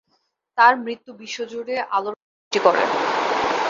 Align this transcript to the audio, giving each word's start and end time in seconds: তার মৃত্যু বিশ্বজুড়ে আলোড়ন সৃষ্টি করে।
তার 0.57 0.73
মৃত্যু 0.83 1.11
বিশ্বজুড়ে 1.21 1.75
আলোড়ন 1.95 2.21
সৃষ্টি 2.31 2.59
করে। 2.65 2.83